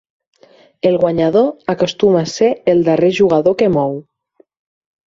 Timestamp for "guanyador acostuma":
1.03-2.25